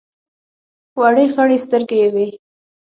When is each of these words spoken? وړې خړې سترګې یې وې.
وړې 0.99 1.25
خړې 1.33 1.57
سترګې 1.65 1.97
یې 2.01 2.07
وې. 2.13 2.27